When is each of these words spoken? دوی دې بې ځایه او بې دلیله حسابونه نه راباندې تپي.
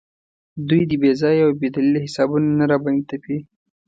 دوی 0.67 0.81
دې 0.89 0.95
بې 1.01 1.11
ځایه 1.21 1.41
او 1.45 1.51
بې 1.59 1.67
دلیله 1.75 1.99
حسابونه 2.05 2.47
نه 2.59 2.65
راباندې 2.71 3.05
تپي. 3.09 3.37